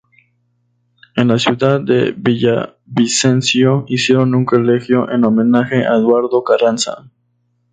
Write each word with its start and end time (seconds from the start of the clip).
En 1.15 1.27
la 1.27 1.37
ciudad 1.37 1.79
de 1.79 2.11
Villavicencio 2.17 3.85
hicieron 3.87 4.33
un 4.33 4.45
colegio 4.45 5.07
en 5.11 5.23
homenaje 5.25 5.85
a 5.85 5.93
Eduardo 5.95 6.43
Carranza. 6.43 7.11